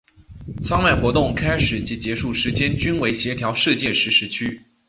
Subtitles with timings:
[0.63, 4.59] 舱外活动开始及结束时间均为协调世界时时区。